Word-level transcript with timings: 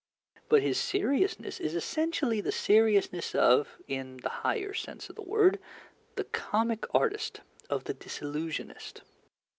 But 0.49 0.63
his 0.63 0.79
seriousness 0.79 1.59
is 1.59 1.75
essentially 1.75 2.41
the 2.41 2.51
seriousness 2.51 3.35
of 3.35 3.77
(in 3.87 4.17
the 4.17 4.29
higher 4.41 4.73
sense 4.73 5.11
of 5.11 5.15
the 5.15 5.21
word) 5.21 5.59
the 6.15 6.23
comic 6.23 6.85
artist, 6.95 7.41
of 7.69 7.83
the 7.83 7.93
disillusionist. 7.93 9.03